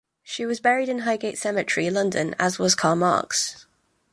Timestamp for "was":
0.47-0.59, 2.57-2.73